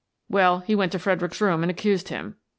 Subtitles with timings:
[0.27, 2.37] Well, he went to Fredericks's room and accused him.